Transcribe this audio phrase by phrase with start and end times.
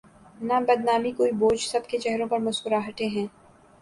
[0.41, 3.27] نہ بدنامی کوئی بوجھ سب کے چہروں پر مسکراہٹیں ہیں۔